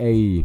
Ehi, 0.00 0.44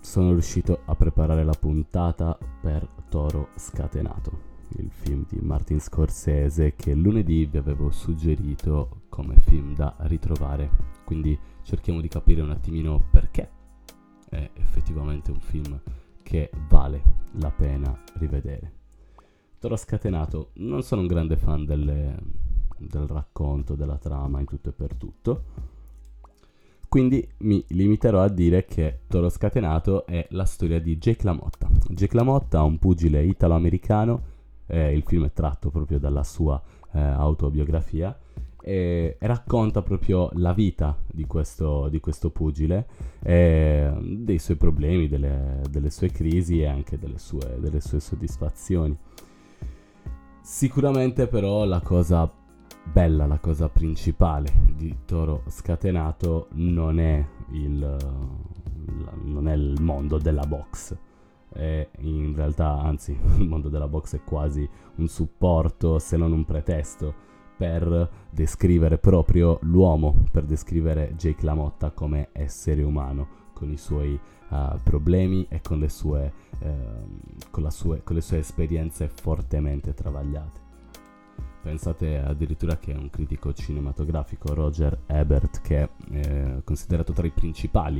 sono 0.00 0.32
riuscito 0.32 0.80
a 0.86 0.96
preparare 0.96 1.44
la 1.44 1.52
puntata 1.52 2.36
per 2.60 2.84
Toro 3.08 3.50
Scatenato, 3.54 4.40
il 4.78 4.90
film 4.90 5.24
di 5.28 5.38
Martin 5.40 5.78
Scorsese 5.78 6.74
che 6.74 6.92
lunedì 6.92 7.46
vi 7.46 7.56
avevo 7.56 7.92
suggerito 7.92 9.02
come 9.10 9.36
film 9.36 9.76
da 9.76 9.94
ritrovare. 10.00 10.70
Quindi 11.04 11.38
cerchiamo 11.62 12.00
di 12.00 12.08
capire 12.08 12.40
un 12.40 12.50
attimino 12.50 13.00
perché 13.12 13.48
è 14.28 14.50
effettivamente 14.54 15.30
un 15.30 15.38
film 15.38 15.80
che 16.24 16.50
vale 16.68 17.00
la 17.34 17.52
pena 17.52 17.96
rivedere. 18.14 18.72
Toro 19.60 19.76
Scatenato, 19.76 20.50
non 20.54 20.82
sono 20.82 21.02
un 21.02 21.06
grande 21.06 21.36
fan 21.36 21.64
delle, 21.64 22.18
del 22.76 23.06
racconto, 23.06 23.76
della 23.76 23.98
trama 23.98 24.40
in 24.40 24.46
tutto 24.46 24.70
e 24.70 24.72
per 24.72 24.96
tutto 24.96 25.73
quindi 26.94 27.28
mi 27.38 27.60
limiterò 27.70 28.20
a 28.20 28.28
dire 28.28 28.66
che 28.66 29.00
Toro 29.08 29.28
Scatenato 29.28 30.06
è 30.06 30.28
la 30.30 30.44
storia 30.44 30.80
di 30.80 30.96
Jake 30.96 31.24
LaMotta. 31.24 31.68
Jake 31.88 32.14
LaMotta, 32.14 32.62
un 32.62 32.78
pugile 32.78 33.24
italo-americano, 33.24 34.22
eh, 34.66 34.94
il 34.94 35.02
film 35.04 35.26
è 35.26 35.32
tratto 35.32 35.70
proprio 35.70 35.98
dalla 35.98 36.22
sua 36.22 36.62
eh, 36.92 37.00
autobiografia 37.00 38.16
e, 38.62 39.16
e, 39.18 39.26
racconta 39.26 39.82
proprio 39.82 40.30
la 40.34 40.52
vita 40.52 40.96
di 41.04 41.26
questo, 41.26 41.88
di 41.88 41.98
questo 41.98 42.30
pugile, 42.30 42.86
eh, 43.24 43.92
dei 44.00 44.38
suoi 44.38 44.56
problemi, 44.56 45.08
delle, 45.08 45.62
delle, 45.68 45.90
sue 45.90 46.12
crisi 46.12 46.60
e 46.60 46.66
anche 46.66 46.96
delle 46.96 47.18
sue, 47.18 47.56
delle 47.58 47.80
sue 47.80 47.98
soddisfazioni. 47.98 48.96
Sicuramente 50.40 51.26
però 51.26 51.64
la 51.64 51.80
cosa 51.80 52.32
bella, 52.84 53.26
la 53.26 53.38
cosa 53.38 53.68
principale 53.68 54.52
di 54.74 54.98
Toro 55.04 55.42
Scatenato 55.48 56.48
non 56.52 56.98
è 56.98 57.24
il, 57.50 57.96
non 59.22 59.48
è 59.48 59.54
il 59.54 59.80
mondo 59.80 60.18
della 60.18 60.44
box. 60.44 60.96
È 61.48 61.88
in 61.98 62.34
realtà, 62.34 62.80
anzi, 62.80 63.16
il 63.38 63.48
mondo 63.48 63.68
della 63.68 63.88
box 63.88 64.16
è 64.16 64.24
quasi 64.24 64.68
un 64.96 65.08
supporto, 65.08 65.98
se 65.98 66.16
non 66.16 66.32
un 66.32 66.44
pretesto, 66.44 67.14
per 67.56 68.10
descrivere 68.30 68.98
proprio 68.98 69.58
l'uomo, 69.62 70.24
per 70.30 70.44
descrivere 70.44 71.14
Jake 71.16 71.44
LaMotta 71.44 71.90
come 71.90 72.28
essere 72.32 72.82
umano, 72.82 73.42
con 73.52 73.70
i 73.70 73.76
suoi 73.76 74.18
uh, 74.48 74.78
problemi 74.82 75.46
e 75.48 75.60
con 75.60 75.78
le, 75.78 75.88
sue, 75.88 76.32
uh, 76.60 77.48
con, 77.50 77.70
sue, 77.70 78.02
con 78.02 78.16
le 78.16 78.22
sue 78.22 78.38
esperienze 78.38 79.08
fortemente 79.08 79.94
travagliate. 79.94 80.63
Pensate 81.64 82.18
addirittura 82.18 82.76
che 82.76 82.92
un 82.92 83.08
critico 83.08 83.54
cinematografico, 83.54 84.52
Roger 84.52 85.04
Ebert, 85.06 85.62
che 85.62 85.78
è 85.78 85.88
eh, 86.10 86.60
considerato 86.62 87.14
tra 87.14 87.26
i 87.26 87.30
principali 87.30 87.98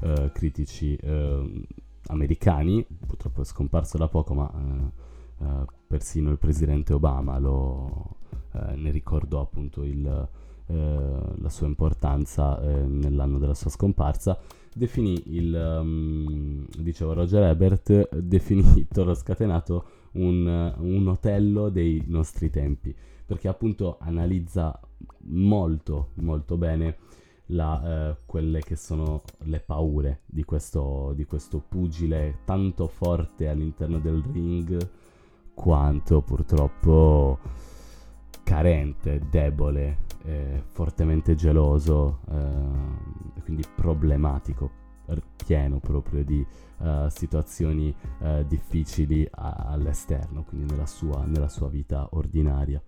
eh, 0.00 0.32
critici 0.32 0.96
eh, 0.96 1.64
americani, 2.08 2.84
purtroppo 3.06 3.42
è 3.42 3.44
scomparso 3.44 3.98
da 3.98 4.08
poco, 4.08 4.34
ma 4.34 4.50
eh, 4.52 5.44
eh, 5.44 5.64
persino 5.86 6.32
il 6.32 6.38
presidente 6.38 6.92
Obama 6.92 7.38
lo, 7.38 8.16
eh, 8.50 8.74
ne 8.74 8.90
ricordò 8.90 9.42
appunto 9.42 9.84
il, 9.84 10.28
la 10.66 11.48
sua 11.50 11.66
importanza 11.66 12.58
nell'anno 12.58 13.38
della 13.38 13.54
sua 13.54 13.70
scomparsa, 13.70 14.40
definì 14.74 15.36
il, 15.36 15.54
um, 15.54 16.66
dicevo 16.78 17.12
Roger 17.12 17.42
Ebert, 17.44 18.16
definì 18.16 18.88
Toro 18.90 19.14
Scatenato 19.14 19.84
un, 20.14 20.74
un 20.78 21.08
Otello 21.08 21.68
dei 21.68 22.02
nostri 22.06 22.50
tempi, 22.50 22.94
perché 23.24 23.48
appunto 23.48 23.98
analizza 24.00 24.78
molto, 25.26 26.10
molto 26.14 26.56
bene 26.56 26.96
la, 27.46 28.10
eh, 28.10 28.16
quelle 28.24 28.60
che 28.60 28.76
sono 28.76 29.22
le 29.44 29.60
paure 29.60 30.20
di 30.26 30.44
questo, 30.44 31.12
di 31.14 31.24
questo 31.24 31.62
pugile 31.66 32.38
tanto 32.44 32.86
forte 32.86 33.48
all'interno 33.48 33.98
del 33.98 34.22
ring 34.32 34.90
quanto 35.54 36.20
purtroppo 36.22 37.38
carente, 38.42 39.22
debole, 39.30 39.98
eh, 40.24 40.62
fortemente 40.66 41.34
geloso, 41.34 42.20
eh, 42.30 43.42
quindi 43.42 43.64
problematico 43.74 44.82
pieno 45.36 45.78
proprio 45.78 46.24
di 46.24 46.44
uh, 46.78 47.08
situazioni 47.08 47.94
uh, 48.20 48.44
difficili 48.46 49.26
a- 49.30 49.66
all'esterno, 49.68 50.44
quindi 50.44 50.70
nella 50.72 50.86
sua, 50.86 51.24
nella 51.24 51.48
sua 51.48 51.68
vita 51.68 52.08
ordinaria. 52.12 52.82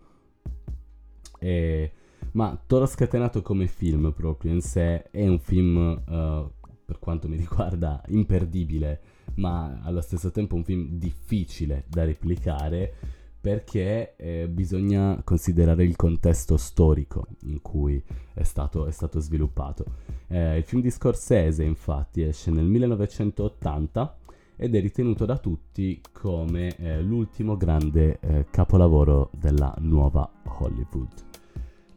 E, 1.38 1.92
ma 2.32 2.60
Toro 2.66 2.86
Scatenato 2.86 3.42
come 3.42 3.66
film 3.66 4.12
proprio 4.12 4.52
in 4.52 4.60
sé 4.60 5.10
è 5.10 5.26
un 5.26 5.38
film, 5.38 5.76
uh, 5.76 6.50
per 6.84 6.98
quanto 6.98 7.28
mi 7.28 7.36
riguarda, 7.38 8.02
imperdibile, 8.08 9.00
ma 9.34 9.80
allo 9.82 10.00
stesso 10.00 10.30
tempo 10.30 10.54
un 10.54 10.64
film 10.64 10.88
difficile 10.92 11.84
da 11.88 12.04
replicare 12.04 12.94
perché 13.46 14.16
eh, 14.16 14.48
bisogna 14.48 15.20
considerare 15.22 15.84
il 15.84 15.94
contesto 15.94 16.56
storico 16.56 17.28
in 17.42 17.62
cui 17.62 18.02
è 18.34 18.42
stato, 18.42 18.86
è 18.86 18.90
stato 18.90 19.20
sviluppato. 19.20 19.84
Eh, 20.28 20.58
il 20.58 20.64
film 20.64 20.82
di 20.82 20.90
Scorsese 20.90 21.62
infatti 21.62 22.22
esce 22.22 22.50
nel 22.50 22.64
1980 22.64 24.16
ed 24.56 24.74
è 24.74 24.80
ritenuto 24.80 25.24
da 25.24 25.36
tutti 25.38 26.00
come 26.12 26.74
eh, 26.76 27.02
l'ultimo 27.02 27.56
grande 27.56 28.18
eh, 28.20 28.46
capolavoro 28.50 29.30
della 29.32 29.74
nuova 29.78 30.28
Hollywood. 30.58 31.08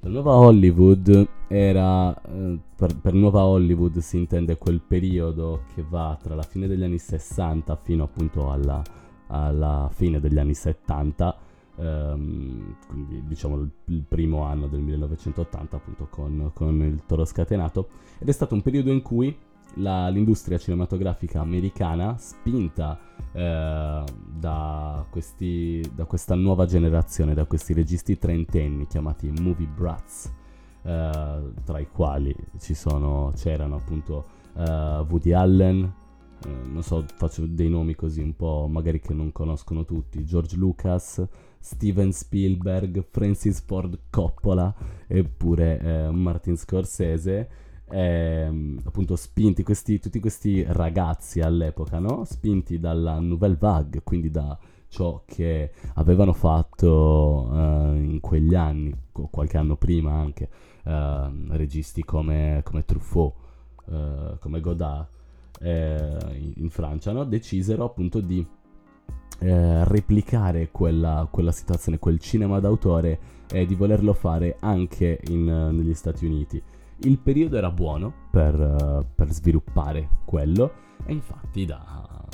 La 0.01 0.09
nuova 0.09 0.35
Hollywood 0.35 1.27
era, 1.47 2.13
eh, 2.21 2.59
per, 2.75 2.97
per, 2.99 3.13
nuova 3.13 3.43
Hollywood 3.43 3.97
si 3.97 4.17
intende 4.17 4.57
quel 4.57 4.81
periodo 4.81 5.63
che 5.73 5.83
va 5.87 6.17
tra 6.21 6.35
la 6.35 6.43
fine 6.43 6.67
degli 6.67 6.83
anni 6.83 6.97
60 6.97 7.75
fino 7.75 8.03
appunto 8.03 8.51
alla 8.51 8.81
alla 9.29 9.89
fine 9.93 10.19
degli 10.19 10.37
anni 10.37 10.53
70, 10.53 11.37
ehm, 11.79 12.75
quindi 12.87 13.23
diciamo 13.25 13.55
il, 13.85 14.03
primo 14.07 14.43
anno 14.43 14.67
del 14.67 14.81
1980 14.81 15.75
appunto 15.75 16.07
con, 16.09 16.51
con, 16.53 16.81
il 16.81 17.03
Toro 17.05 17.25
Scatenato, 17.25 17.89
ed 18.19 18.27
è 18.27 18.31
stato 18.31 18.53
un 18.53 18.61
periodo 18.61 18.91
in 18.91 19.01
cui 19.01 19.35
la, 19.75 20.09
l'industria 20.09 20.57
cinematografica 20.57 21.39
americana, 21.39 22.17
spinta 22.17 22.99
eh, 23.31 24.03
da, 24.03 25.05
questi, 25.09 25.87
da, 25.93 26.05
questa 26.05 26.35
nuova 26.35 26.65
generazione, 26.65 27.33
da 27.33 27.45
questi 27.45 27.73
registi 27.73 28.17
trentenni 28.17 28.87
chiamati 28.87 29.31
movie 29.39 29.67
brats, 29.67 30.33
eh, 30.81 31.51
tra 31.63 31.79
i 31.79 31.87
quali 31.91 32.35
sono, 32.57 33.31
c'erano 33.35 33.75
appunto 33.75 34.25
eh, 34.57 35.05
Woody 35.07 35.31
Allen, 35.31 35.93
eh, 36.45 36.49
non 36.71 36.83
so, 36.83 37.05
faccio 37.15 37.45
dei 37.45 37.69
nomi 37.69 37.95
così 37.95 38.21
un 38.21 38.35
po' 38.35 38.67
magari 38.69 38.99
che 38.99 39.13
non 39.13 39.31
conoscono 39.31 39.85
tutti, 39.85 40.23
George 40.23 40.55
Lucas, 40.55 41.25
Steven 41.59 42.11
Spielberg, 42.11 43.03
Francis 43.09 43.61
Ford 43.61 43.97
Coppola 44.09 44.73
eppure 45.07 45.79
eh, 45.79 46.09
Martin 46.09 46.55
Scorsese, 46.55 47.49
eh, 47.89 48.75
appunto 48.83 49.15
spinti 49.15 49.63
questi, 49.63 49.99
tutti 49.99 50.19
questi 50.19 50.63
ragazzi 50.67 51.41
all'epoca, 51.41 51.99
no? 51.99 52.23
Spinti 52.25 52.79
dalla 52.79 53.19
Nouvelle 53.19 53.57
Vague, 53.59 54.01
quindi 54.03 54.29
da 54.29 54.57
ciò 54.87 55.23
che 55.25 55.71
avevano 55.95 56.33
fatto 56.33 57.47
uh, 57.51 57.93
in 57.95 58.19
quegli 58.21 58.55
anni, 58.55 58.93
qualche 59.11 59.57
anno 59.57 59.75
prima 59.75 60.13
anche, 60.13 60.49
uh, 60.83 61.55
registi 61.55 62.03
come, 62.03 62.61
come 62.63 62.85
Truffaut, 62.85 63.33
uh, 63.85 64.37
come 64.39 64.59
Godard, 64.59 65.07
eh, 65.61 66.53
in 66.55 66.69
Francia, 66.69 67.11
no? 67.11 67.23
decisero 67.25 67.83
appunto 67.83 68.21
di 68.21 68.45
eh, 69.39 69.85
replicare 69.85 70.69
quella, 70.71 71.27
quella, 71.31 71.51
situazione, 71.51 71.97
quel 71.97 72.19
cinema 72.19 72.59
d'autore 72.59 73.19
e 73.49 73.65
di 73.65 73.75
volerlo 73.75 74.13
fare 74.13 74.57
anche 74.59 75.19
in, 75.27 75.45
negli 75.45 75.93
Stati 75.93 76.25
Uniti. 76.25 76.61
Il 77.03 77.17
periodo 77.19 77.55
era 77.55 77.71
buono 77.71 78.13
per, 78.29 78.59
uh, 78.59 79.05
per 79.15 79.31
sviluppare 79.31 80.09
quello 80.25 80.71
e 81.05 81.13
infatti 81.13 81.63
da, 81.63 82.25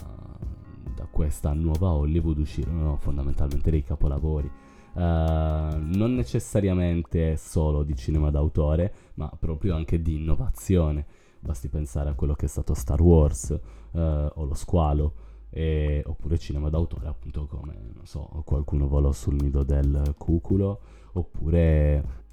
da, 0.96 1.08
questa 1.12 1.54
nuova 1.54 1.92
Hollywood 1.92 2.40
uscirono 2.40 2.98
fondamentalmente 2.98 3.70
dei 3.70 3.84
capolavori. 3.84 4.50
Uh, 4.94 5.00
non 5.00 6.16
necessariamente 6.16 7.38
solo 7.38 7.84
di 7.84 7.96
cinema 7.96 8.32
d'autore, 8.32 8.94
ma 9.16 9.32
proprio 9.40 9.76
anche 9.76 10.02
di 10.02 10.16
innovazione. 10.16 11.06
Basti 11.40 11.68
pensare 11.68 12.10
a 12.10 12.14
quello 12.14 12.34
che 12.34 12.46
è 12.46 12.50
stato 12.50 12.74
Star 12.74 13.00
Wars 13.00 13.52
eh, 13.52 14.32
o 14.34 14.46
Lo 14.46 14.56
Squalo, 14.56 15.14
e, 15.56 16.04
oppure 16.06 16.38
cinema 16.38 16.70
d'autore, 16.70 17.08
appunto 17.08 17.48
come, 17.48 17.74
non 17.94 18.06
so, 18.06 18.20
qualcuno 18.44 18.90
volò 18.90 19.14
sul 19.14 19.36
nido 19.36 19.64
del 19.64 20.14
cuculo, 20.18 20.82
oppure 21.14 22.24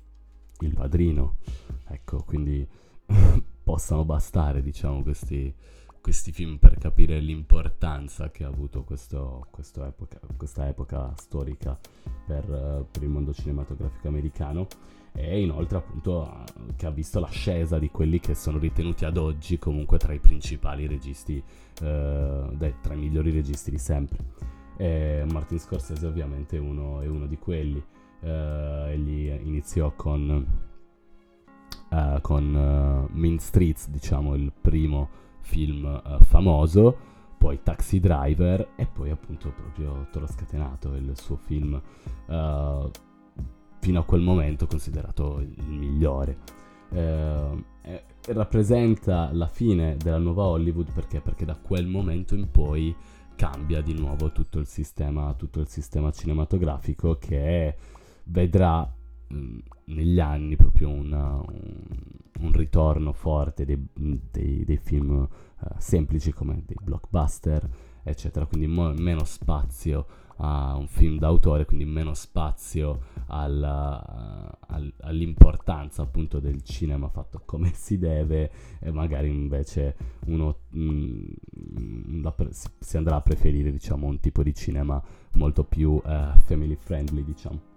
Il 0.58 0.74
Padrino. 0.74 1.36
Ecco, 1.86 2.24
quindi 2.24 2.66
possano 3.62 4.04
bastare, 4.04 4.60
diciamo, 4.60 5.02
questi, 5.02 5.54
questi 6.00 6.32
film 6.32 6.56
per 6.56 6.76
capire 6.78 7.20
l'importanza 7.20 8.32
che 8.32 8.42
ha 8.42 8.48
avuto 8.48 8.82
questo, 8.82 9.46
epoca, 9.76 10.18
questa 10.36 10.66
epoca 10.66 11.14
storica 11.16 11.78
per 12.26 12.48
uh, 12.48 12.86
per 12.90 13.02
il 13.04 13.08
mondo 13.08 13.32
cinematografico 13.32 14.08
americano 14.08 14.66
e 15.14 15.42
inoltre 15.42 15.78
appunto 15.78 16.44
che 16.76 16.86
ha 16.86 16.90
visto 16.90 17.20
l'ascesa 17.20 17.78
di 17.78 17.90
quelli 17.90 18.18
che 18.18 18.34
sono 18.34 18.58
ritenuti 18.58 19.04
ad 19.04 19.18
oggi 19.18 19.58
comunque 19.58 19.98
tra 19.98 20.12
i 20.12 20.18
principali 20.18 20.86
registi, 20.86 21.42
eh, 21.82 22.44
dai, 22.50 22.74
tra 22.80 22.94
i 22.94 22.96
migliori 22.96 23.30
registi 23.30 23.70
di 23.70 23.78
sempre. 23.78 24.18
E 24.76 25.24
Martin 25.30 25.58
Scorsese 25.58 26.06
ovviamente 26.06 26.56
uno, 26.56 27.00
è 27.00 27.06
uno 27.06 27.26
di 27.26 27.36
quelli, 27.36 27.82
eh, 28.20 28.84
egli 28.88 29.28
iniziò 29.28 29.92
con, 29.94 30.46
uh, 31.90 32.20
con 32.22 32.54
uh, 32.54 33.16
Mean 33.16 33.38
Streets, 33.38 33.88
diciamo 33.90 34.34
il 34.34 34.50
primo 34.58 35.08
film 35.40 35.84
uh, 35.84 36.22
famoso, 36.22 37.10
poi 37.36 37.60
Taxi 37.62 38.00
Driver 38.00 38.70
e 38.76 38.86
poi 38.86 39.10
appunto 39.10 39.50
proprio 39.50 40.06
Toro 40.10 40.26
Scatenato, 40.26 40.94
il 40.94 41.12
suo 41.16 41.36
film 41.36 41.80
fino 43.82 43.98
a 43.98 44.04
quel 44.04 44.22
momento 44.22 44.68
considerato 44.68 45.40
il 45.40 45.66
migliore. 45.66 46.38
Eh, 46.90 47.70
rappresenta 48.28 49.30
la 49.32 49.48
fine 49.48 49.96
della 49.96 50.18
nuova 50.18 50.44
Hollywood 50.44 50.92
perché? 50.92 51.20
Perché 51.20 51.44
da 51.44 51.56
quel 51.56 51.88
momento 51.88 52.36
in 52.36 52.48
poi 52.48 52.94
cambia 53.34 53.80
di 53.80 53.92
nuovo 53.92 54.30
tutto 54.30 54.60
il 54.60 54.66
sistema, 54.66 55.34
tutto 55.34 55.58
il 55.58 55.66
sistema 55.66 56.12
cinematografico 56.12 57.18
che 57.18 57.74
vedrà 58.24 58.82
mh, 58.82 59.34
mm, 59.34 59.58
negli 59.86 60.20
anni 60.20 60.54
proprio 60.54 60.88
una, 60.88 61.34
un, 61.34 61.74
un, 62.38 62.52
ritorno 62.52 63.12
forte 63.12 63.64
dei, 63.64 63.84
dei, 63.92 64.64
dei 64.64 64.76
film 64.76 65.10
uh, 65.10 65.66
semplici 65.78 66.32
come 66.32 66.62
dei 66.64 66.76
blockbuster, 66.80 67.68
eccetera, 68.02 68.46
quindi 68.46 68.66
mo- 68.66 68.92
meno 68.94 69.24
spazio 69.24 70.06
a 70.36 70.74
un 70.76 70.86
film 70.86 71.18
d'autore, 71.18 71.64
quindi 71.64 71.84
meno 71.84 72.14
spazio 72.14 73.10
alla, 73.26 74.58
all, 74.66 74.92
all'importanza 75.00 76.02
appunto 76.02 76.40
del 76.40 76.62
cinema 76.62 77.08
fatto 77.08 77.42
come 77.44 77.72
si 77.76 77.98
deve 77.98 78.50
e 78.80 78.90
magari 78.90 79.28
invece 79.28 79.94
uno 80.26 80.56
mh, 80.70 81.26
mm, 81.68 82.26
pre- 82.34 82.50
si 82.78 82.96
andrà 82.96 83.16
a 83.16 83.20
preferire 83.20 83.70
diciamo 83.70 84.06
un 84.06 84.18
tipo 84.20 84.42
di 84.42 84.54
cinema 84.54 85.00
molto 85.32 85.64
più 85.64 85.92
uh, 85.92 86.38
family 86.44 86.76
friendly 86.76 87.24
diciamo. 87.24 87.70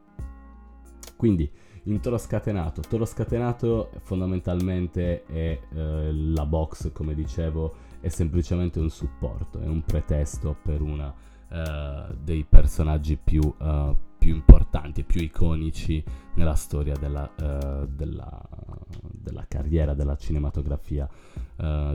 Quindi 1.16 1.50
in 1.84 2.00
Toro 2.00 2.18
Scatenato, 2.18 2.82
Toro 2.82 3.06
Scatenato 3.06 3.92
fondamentalmente 4.00 5.24
è 5.26 5.60
eh, 5.74 6.12
la 6.12 6.46
box 6.46 6.92
come 6.92 7.14
dicevo 7.14 7.85
è 8.00 8.10
semplicemente 8.10 8.80
un 8.80 8.90
supporto, 8.90 9.60
è 9.60 9.68
un 9.68 9.84
pretesto 9.84 10.56
per 10.62 10.82
una 10.82 11.14
uh, 11.50 12.16
dei 12.22 12.44
personaggi 12.44 13.18
più, 13.22 13.42
uh, 13.42 13.96
più 14.18 14.34
importanti 14.34 15.04
più 15.04 15.22
iconici 15.22 16.04
nella 16.36 16.56
storia 16.56 16.96
della, 16.96 17.30
uh, 17.40 17.88
della, 17.88 18.42
della, 19.00 19.46
carriera 19.48 19.94
della 19.94 20.18
cinematografia 20.18 21.08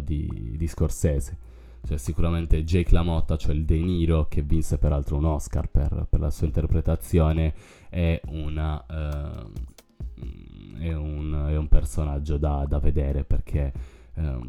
di, 0.03 0.55
di, 0.57 0.67
Scorsese. 0.67 1.49
Cioè, 1.83 1.99
sicuramente 1.99 2.65
Jake 2.65 2.93
LaMotta, 2.93 3.37
cioè 3.37 3.55
il 3.55 3.65
De 3.65 3.79
Niro, 3.79 4.27
che 4.27 4.43
vinse 4.43 4.79
peraltro 4.79 5.17
un 5.17 5.27
Oscar 5.27 5.69
per, 5.69 6.07
per 6.09 6.21
la 6.21 6.31
sua 6.31 6.47
interpretazione, 6.47 7.55
è, 7.89 8.21
una, 8.29 8.85
è, 8.87 10.93
un, 10.93 11.47
è 11.49 11.57
un, 11.57 11.69
personaggio 11.69 12.39
da, 12.39 12.65
da 12.67 12.79
vedere 12.79 13.25
perché, 13.25 13.73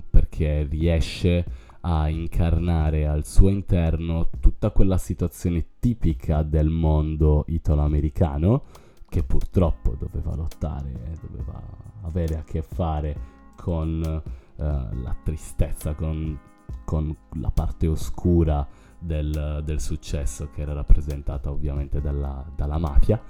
perché 0.09 0.63
riesce 0.63 1.45
a 1.81 2.09
incarnare 2.09 3.07
al 3.07 3.25
suo 3.25 3.49
interno 3.49 4.29
tutta 4.39 4.69
quella 4.71 4.97
situazione 4.97 5.65
tipica 5.79 6.43
del 6.43 6.69
mondo 6.69 7.45
italo-americano 7.47 8.63
che 9.09 9.23
purtroppo 9.23 9.95
doveva 9.97 10.35
lottare, 10.35 11.17
doveva 11.21 11.61
avere 12.03 12.37
a 12.37 12.43
che 12.43 12.61
fare 12.61 13.39
con 13.55 14.01
uh, 14.01 14.63
la 14.63 15.15
tristezza, 15.23 15.93
con, 15.93 16.39
con, 16.85 17.15
la 17.33 17.51
parte 17.51 17.87
oscura 17.87 18.65
del, 18.97 19.61
del, 19.65 19.81
successo 19.81 20.49
che 20.51 20.61
era 20.61 20.73
rappresentata 20.73 21.51
ovviamente 21.51 21.99
dalla, 21.99 22.45
dalla 22.55 22.77
mafia. 22.77 23.21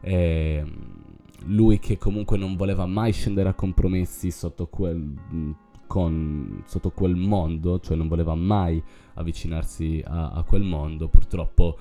E 0.00 0.64
lui 1.46 1.78
che 1.78 1.96
comunque 1.96 2.36
non 2.36 2.56
voleva 2.56 2.84
mai 2.86 3.12
scendere 3.12 3.48
a 3.48 3.54
compromessi 3.54 4.30
sotto 4.30 4.66
quel 4.66 5.16
con, 5.94 6.64
sotto 6.66 6.90
quel 6.90 7.14
mondo, 7.14 7.78
cioè 7.78 7.96
non 7.96 8.08
voleva 8.08 8.34
mai 8.34 8.82
avvicinarsi 9.14 10.02
a, 10.04 10.32
a 10.32 10.42
quel 10.42 10.64
mondo, 10.64 11.06
purtroppo 11.06 11.78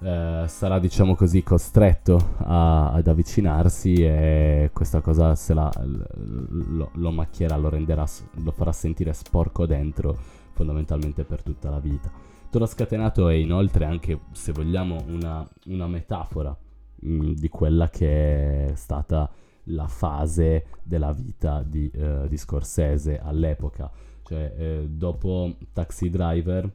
eh, 0.00 0.44
sarà 0.46 0.78
diciamo 0.78 1.16
così 1.16 1.42
costretto 1.42 2.34
a, 2.36 2.92
ad 2.92 3.08
avvicinarsi 3.08 3.94
e 3.94 4.70
questa 4.72 5.00
cosa 5.00 5.34
se 5.34 5.54
la, 5.54 5.68
lo, 6.14 6.90
lo 6.92 7.10
macchierà, 7.10 7.56
lo 7.56 7.68
renderà, 7.68 8.06
lo 8.44 8.52
farà 8.52 8.70
sentire 8.70 9.12
sporco 9.12 9.66
dentro 9.66 10.16
fondamentalmente 10.52 11.24
per 11.24 11.42
tutta 11.42 11.68
la 11.68 11.80
vita. 11.80 12.08
Toro 12.48 12.64
Scatenato 12.64 13.28
è 13.28 13.34
inoltre 13.34 13.86
anche, 13.86 14.20
se 14.30 14.52
vogliamo, 14.52 15.02
una, 15.08 15.44
una 15.64 15.88
metafora 15.88 16.56
mh, 17.00 17.10
mm, 17.10 17.32
di 17.32 17.48
quella 17.48 17.90
che 17.90 18.66
è 18.66 18.74
stata 18.76 19.28
la 19.66 19.86
fase 19.86 20.66
della 20.82 21.12
vita 21.12 21.62
di, 21.62 21.90
uh, 21.94 22.26
di 22.26 22.36
Scorsese 22.36 23.18
all'epoca. 23.18 23.90
Cioè, 24.22 24.54
eh, 24.56 24.86
dopo 24.88 25.56
Taxi 25.72 26.10
Driver, 26.10 26.68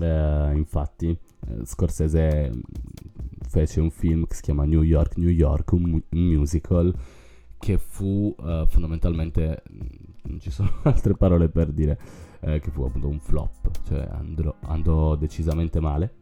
eh, 0.00 0.52
infatti, 0.54 1.08
eh, 1.08 1.64
Scorsese 1.64 2.52
fece 3.48 3.80
un 3.80 3.90
film 3.90 4.24
che 4.26 4.36
si 4.36 4.42
chiama 4.42 4.64
New 4.64 4.82
York, 4.82 5.16
New 5.16 5.28
York, 5.28 5.72
un, 5.72 5.82
mu- 5.82 6.02
un 6.10 6.20
musical 6.20 6.94
che 7.58 7.78
fu 7.78 8.34
uh, 8.38 8.66
fondamentalmente, 8.66 9.62
non 10.22 10.40
ci 10.40 10.50
sono 10.50 10.70
altre 10.82 11.14
parole 11.14 11.48
per 11.48 11.72
dire, 11.72 11.98
eh, 12.40 12.60
che 12.60 12.70
fu 12.70 12.82
appunto 12.82 13.08
un 13.08 13.20
flop, 13.20 13.70
cioè 13.84 14.06
andrò, 14.10 14.54
andò 14.62 15.16
decisamente 15.16 15.80
male. 15.80 16.14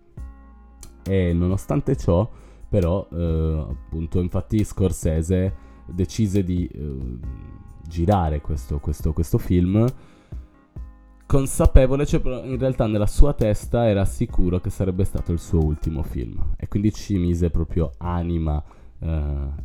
E 1.02 1.32
nonostante 1.32 1.96
ciò, 1.96 2.28
però, 2.68 3.08
eh, 3.12 3.66
appunto, 3.70 4.20
infatti 4.20 4.62
Scorsese 4.64 5.68
decise 5.92 6.42
di 6.44 6.68
uh, 6.74 7.18
girare 7.86 8.40
questo, 8.40 8.78
questo, 8.78 9.12
questo, 9.12 9.38
film 9.38 9.86
consapevole, 11.26 12.06
cioè 12.06 12.20
in 12.44 12.58
realtà 12.58 12.86
nella 12.86 13.06
sua 13.06 13.34
testa 13.34 13.88
era 13.88 14.04
sicuro 14.04 14.58
che 14.58 14.70
sarebbe 14.70 15.04
stato 15.04 15.32
il 15.32 15.38
suo 15.38 15.64
ultimo 15.64 16.02
film. 16.02 16.54
E 16.56 16.66
quindi 16.68 16.92
ci 16.92 17.18
mise 17.18 17.50
proprio 17.50 17.92
anima 17.98 18.62
uh, 18.98 19.06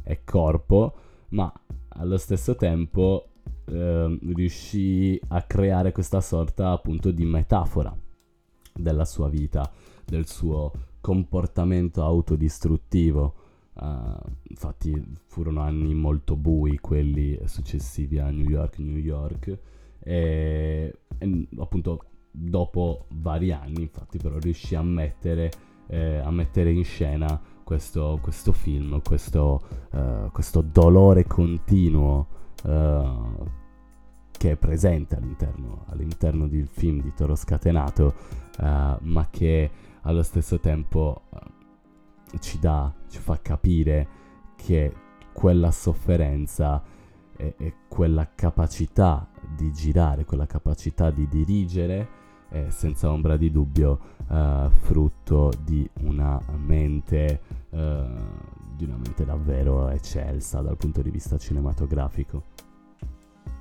e 0.03 0.23
corpo, 0.23 0.95
ma 1.29 1.51
allo 1.89 2.17
stesso 2.17 2.55
tempo 2.55 3.29
uh, 3.65 4.19
riuscì 4.33 5.19
a 5.29 5.41
creare 5.43 5.91
questa 5.91 6.21
sorta 6.21 6.71
appunto 6.71 7.11
di 7.11 7.25
metafora 7.25 7.95
della 8.73 9.05
sua 9.05 9.29
vita, 9.29 9.71
del 10.03 10.27
suo 10.27 10.71
comportamento 11.01 12.03
autodistruttivo 12.03 13.44
Uh, 13.77 14.17
infatti 14.43 15.03
furono 15.25 15.59
anni 15.59 15.93
molto 15.93 16.37
bui 16.37 16.79
quelli 16.79 17.37
successivi 17.45 18.19
a 18.19 18.29
New 18.29 18.47
York, 18.49 18.79
New 18.79 18.97
York. 18.97 19.59
E, 19.99 20.93
e 21.17 21.47
appunto 21.57 22.05
dopo 22.31 23.05
vari 23.15 23.51
anni 23.51 23.81
infatti 23.83 24.17
però 24.17 24.37
riuscì 24.37 24.75
a 24.75 24.81
mettere, 24.81 25.51
eh, 25.87 26.17
a 26.17 26.29
mettere 26.31 26.71
in 26.71 26.83
scena 26.83 27.39
questo, 27.63 28.19
questo 28.21 28.51
film, 28.51 29.01
questo, 29.01 29.61
uh, 29.91 30.31
questo, 30.31 30.61
dolore 30.61 31.25
continuo 31.25 32.27
uh, 32.63 33.47
che 34.31 34.51
è 34.51 34.55
presente 34.55 35.15
all'interno, 35.15 35.85
all'interno 35.87 36.47
del 36.47 36.67
film 36.67 37.01
di 37.01 37.11
Toro 37.13 37.35
Scatenato 37.35 38.43
ma 38.57 39.27
che 39.29 39.69
allo 40.03 40.23
stesso 40.23 40.59
tempo 40.61 41.23
ci 42.39 42.59
dà, 42.59 42.93
ci 43.09 43.19
fa 43.19 43.39
capire 43.41 44.07
che 44.55 44.93
quella 45.33 45.71
sofferenza 45.71 46.81
e, 47.35 47.55
e 47.57 47.73
quella 47.87 48.31
capacità 48.33 49.27
di 49.55 49.71
girare, 49.71 50.25
quella 50.25 50.45
capacità 50.45 51.11
di 51.11 51.27
dirigere 51.27 52.23
è 52.49 52.69
senza 52.69 53.11
ombra 53.11 53.37
di 53.37 53.51
dubbio 53.51 53.99
uh, 54.27 54.69
frutto 54.69 55.51
di 55.63 55.87
una 56.01 56.39
mente 56.57 57.41
uh, 57.71 58.55
di 58.75 58.83
una 58.83 58.97
mente 58.97 59.25
davvero 59.25 59.89
eccelsa 59.89 60.61
dal 60.61 60.77
punto 60.77 61.01
di 61.01 61.09
vista 61.09 61.37
cinematografico. 61.37 62.43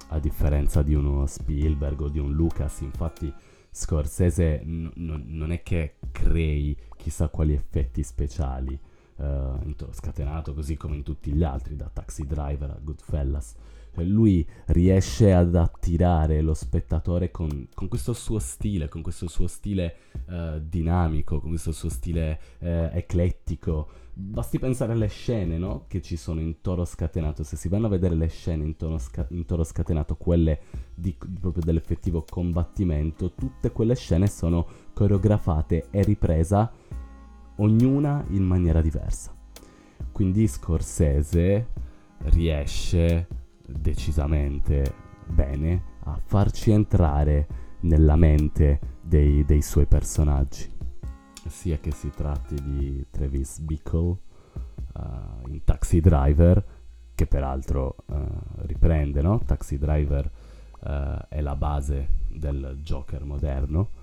A 0.08 0.18
differenza 0.18 0.82
di 0.82 0.94
uno 0.94 1.26
Spielberg 1.26 2.00
o 2.00 2.08
di 2.08 2.18
un 2.18 2.32
Lucas 2.32 2.80
infatti 2.80 3.32
Scorsese 3.76 4.62
n- 4.64 4.92
n- 4.94 5.24
non 5.26 5.50
è 5.50 5.62
che 5.64 5.96
crei 6.12 6.76
chissà 6.96 7.28
quali 7.28 7.54
effetti 7.54 8.04
speciali 8.04 8.78
in 9.16 9.74
Scatenato, 9.92 10.54
così 10.54 10.76
come 10.76 10.96
in 10.96 11.02
tutti 11.02 11.32
gli 11.32 11.44
altri, 11.44 11.76
da 11.76 11.88
Taxi 11.92 12.26
Driver 12.26 12.70
a 12.70 12.78
Goodfellas. 12.80 13.54
Cioè, 13.94 14.04
lui 14.04 14.46
riesce 14.66 15.32
ad 15.32 15.54
attirare 15.54 16.40
lo 16.40 16.52
spettatore 16.52 17.30
con, 17.30 17.68
con, 17.74 17.86
questo 17.86 18.12
suo 18.12 18.40
stile, 18.40 18.88
con 18.88 19.02
questo 19.02 19.28
suo 19.28 19.46
stile 19.46 19.96
uh, 20.26 20.58
dinamico, 20.60 21.38
con 21.40 21.50
questo 21.50 21.70
suo 21.70 21.88
stile 21.88 22.40
uh, 22.58 22.66
eclettico, 22.92 23.88
Basti 24.16 24.60
pensare 24.60 24.92
alle 24.92 25.08
scene, 25.08 25.58
no? 25.58 25.86
Che 25.88 26.00
ci 26.00 26.14
sono 26.14 26.40
in 26.40 26.60
Toro 26.60 26.84
Scatenato. 26.84 27.42
Se 27.42 27.56
si 27.56 27.68
vanno 27.68 27.86
a 27.86 27.90
vedere 27.90 28.14
le 28.14 28.28
scene 28.28 28.62
in 28.62 28.76
Toro, 28.76 28.96
sca- 28.98 29.26
in 29.30 29.44
toro 29.44 29.64
Scatenato, 29.64 30.14
quelle 30.14 30.60
di, 30.94 31.16
proprio 31.40 31.64
dell'effettivo 31.64 32.24
combattimento, 32.28 33.32
tutte 33.32 33.72
quelle 33.72 33.96
scene 33.96 34.28
sono 34.28 34.68
coreografate 34.92 35.88
e 35.90 36.04
ripresa 36.04 36.70
ognuna 37.56 38.24
in 38.28 38.44
maniera 38.44 38.80
diversa. 38.80 39.34
Quindi 40.12 40.46
Scorsese 40.46 41.66
riesce 42.26 43.26
decisamente 43.66 44.94
bene 45.26 45.82
a 46.04 46.20
farci 46.24 46.70
entrare 46.70 47.48
nella 47.80 48.14
mente 48.14 48.78
dei, 49.00 49.44
dei 49.44 49.60
suoi 49.60 49.86
personaggi 49.86 50.73
sia 51.48 51.78
che 51.78 51.90
si 51.92 52.10
tratti 52.10 52.54
di 52.62 53.06
Travis 53.10 53.58
Bickle 53.60 54.16
uh, 54.94 55.48
in 55.48 55.62
Taxi 55.64 56.00
Driver, 56.00 56.64
che 57.14 57.26
peraltro 57.26 57.96
uh, 58.06 58.16
riprende, 58.66 59.22
no? 59.22 59.40
Taxi 59.44 59.78
Driver 59.78 60.30
uh, 60.80 61.26
è 61.28 61.40
la 61.40 61.56
base 61.56 62.08
del 62.28 62.78
Joker 62.82 63.24
moderno, 63.24 64.02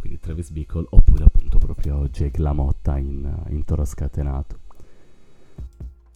quindi 0.00 0.18
Travis 0.18 0.50
Bickle, 0.50 0.86
oppure 0.88 1.24
appunto 1.24 1.58
proprio 1.58 2.08
Jake 2.08 2.40
LaMotta 2.40 2.96
in, 2.96 3.44
in 3.48 3.64
Toro 3.64 3.84
Scatenato. 3.84 4.58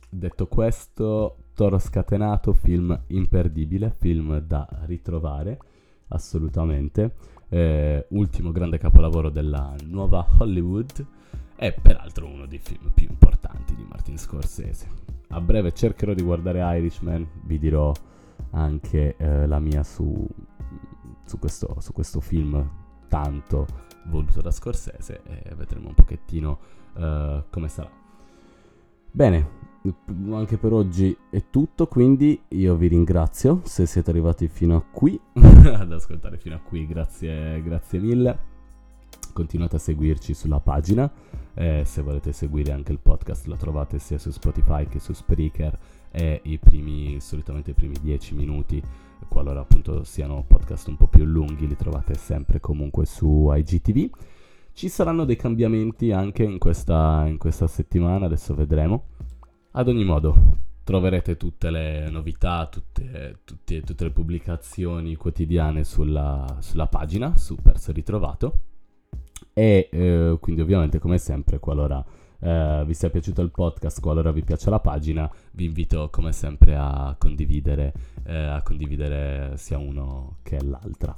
Detto 0.09 0.47
questo, 0.47 1.37
Toro 1.55 1.79
Scatenato, 1.79 2.53
film 2.53 2.99
imperdibile, 3.09 3.91
film 3.91 4.39
da 4.39 4.67
ritrovare 4.85 5.59
assolutamente 6.13 7.15
eh, 7.49 8.07
ultimo 8.11 8.53
grande 8.53 8.79
capolavoro 8.79 9.29
della 9.29 9.75
nuova 9.85 10.27
Hollywood 10.39 11.07
e 11.57 11.73
peraltro 11.73 12.27
uno 12.27 12.47
dei 12.47 12.59
film 12.59 12.91
più 12.93 13.07
importanti 13.09 13.75
di 13.75 13.85
Martin 13.89 14.19
Scorsese. 14.19 14.89
A 15.29 15.41
breve 15.41 15.73
cercherò 15.73 16.15
di 16.15 16.23
guardare 16.23 16.61
Irishman, 16.79 17.27
vi 17.45 17.59
dirò 17.59 17.93
anche 18.51 19.17
eh, 19.17 19.47
la 19.47 19.59
mia 19.59 19.83
su, 19.83 20.27
su, 21.25 21.39
questo, 21.39 21.77
su, 21.81 21.93
questo, 21.93 22.21
film 22.21 22.69
tanto 23.09 23.67
voluto 24.07 24.41
da 24.41 24.51
Scorsese 24.51 25.23
e 25.25 25.55
vedremo 25.55 25.89
un 25.89 25.95
pochettino 25.95 26.59
uh, 26.95 27.45
come 27.51 27.69
sarà. 27.69 27.91
Bene, 29.11 29.49
anche 30.31 30.59
per 30.59 30.73
oggi 30.73 31.17
è 31.31 31.45
tutto, 31.51 31.87
quindi 31.89 32.41
io 32.49 32.77
vi 32.77 32.87
ringrazio 32.87 33.63
se 33.65 33.87
siete 33.87 34.11
arrivati 34.11 34.47
fino 34.47 34.77
a 34.77 34.83
qui, 34.83 35.19
ad 35.35 35.93
ascoltare 35.93 36.39
fino 36.39 36.55
a 36.55 36.61
qui, 36.61 36.87
grazie, 36.87 37.61
grazie 37.63 37.99
mille. 37.99 38.51
Continuate 39.33 39.77
a 39.77 39.79
seguirci 39.79 40.35
sulla 40.35 40.61
pagina, 40.61 41.11
eh, 41.55 41.83
se 41.87 42.03
volete 42.03 42.33
seguire 42.33 42.73
anche 42.73 42.93
il 42.93 42.99
podcast 42.99 43.47
lo 43.47 43.57
trovate 43.57 43.99
sia 43.99 44.19
su 44.19 44.31
Spotify 44.31 44.87
che 44.87 45.01
su 45.01 45.15
Spreaker 45.15 45.79
e 46.11 46.41
i 46.45 46.59
primi, 46.59 47.19
solitamente 47.19 47.71
i 47.71 47.75
primi 47.75 47.97
10 48.01 48.35
minuti, 48.35 48.83
qualora 49.29 49.61
appunto 49.61 50.05
siano 50.05 50.45
podcast 50.47 50.89
un 50.89 50.99
po' 50.99 51.07
più 51.07 51.25
lunghi, 51.25 51.67
li 51.67 51.77
trovate 51.77 52.15
sempre 52.15 52.61
comunque 52.61 53.07
su 53.07 53.51
IGTV. 53.51 54.11
Ci 54.75 54.89
saranno 54.89 55.25
dei 55.25 55.37
cambiamenti 55.37 56.13
anche 56.13 56.45
in 56.45 56.59
questa, 56.59 57.25
in 57.27 57.39
questa 57.39 57.67
settimana, 57.67 58.27
adesso 58.27 58.55
vedremo 58.55 59.05
ad 59.73 59.89
ogni 59.89 60.05
modo, 60.05 60.35
troverete 60.85 61.37
tutte 61.37 61.71
le 61.71 62.11
novità, 62.11 62.67
tutte, 62.67 63.39
tutte, 63.45 63.81
tutte 63.83 64.05
le 64.05 64.11
pubblicazioni 64.11 65.15
quotidiane 65.17 65.85
sulla, 65.85 66.59
sulla, 66.61 66.87
pagina 66.87 67.37
su 67.37 67.57
Perso 67.57 67.93
Ritrovato. 67.93 68.59
E 69.55 69.89
eh, 69.91 70.37
quindi 70.41 70.63
ovviamente 70.63 70.99
come 70.99 71.19
sempre 71.19 71.59
qualora 71.59 72.05
eh, 72.41 72.83
vi 72.87 72.95
sia 72.95 73.11
piaciuto 73.11 73.43
il 73.43 73.51
podcast, 73.51 74.01
qualora 74.01 74.33
vi 74.33 74.43
piace 74.43 74.71
la 74.71 74.81
pagina, 74.81 75.31
vi 75.53 75.67
invito 75.67 76.09
come 76.11 76.33
sempre 76.33 76.77
a 76.77 77.15
condividere, 77.19 77.93
eh, 78.25 78.37
a 78.37 78.63
condividere 78.63 79.57
sia 79.57 79.79
uno 79.79 80.39
che 80.43 80.63
l'altra. 80.63 81.17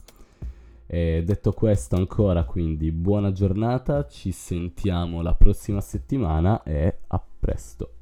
E 0.86 1.22
detto 1.24 1.52
questo 1.52 1.96
ancora 1.96 2.44
quindi 2.44 2.92
buona 2.92 3.32
giornata, 3.32 4.06
ci 4.06 4.32
sentiamo 4.32 5.22
la 5.22 5.34
prossima 5.34 5.80
settimana 5.80 6.62
e 6.62 6.98
a 7.06 7.22
presto. 7.40 7.93